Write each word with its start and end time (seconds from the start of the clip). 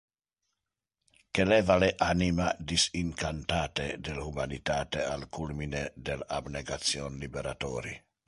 Que 1.33 1.43
leva 1.49 1.75
le 1.81 1.89
anima 2.05 2.47
disincantate 2.71 3.85
del 4.07 4.23
humanitate 4.29 5.05
al 5.09 5.29
culmine 5.37 5.83
del 6.09 6.25
abnegation 6.41 7.19
liberatori. 7.25 7.95